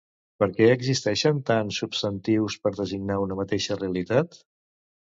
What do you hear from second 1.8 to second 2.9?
substantius per